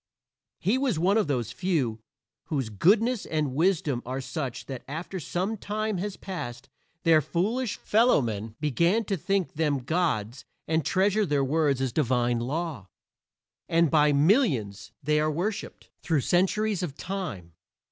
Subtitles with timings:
[0.57, 2.01] He was one of those few
[2.45, 6.69] whose goodness and wisdom are such that after some time has passed
[7.03, 12.87] their foolish fellowmen begin to think them gods and treasure their words as divine law;
[13.69, 17.53] and by millions they are worshiped through centuries of time.